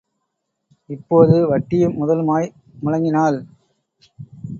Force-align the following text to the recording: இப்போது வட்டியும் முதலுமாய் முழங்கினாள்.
இப்போது 0.89 1.47
வட்டியும் 1.47 1.93
முதலுமாய் 1.93 2.47
முழங்கினாள். 2.81 3.37